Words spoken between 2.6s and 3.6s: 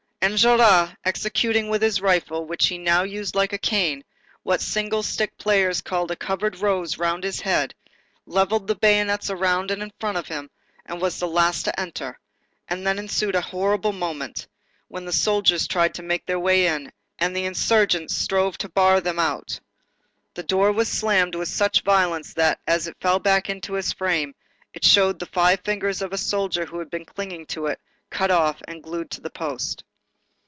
he now used like a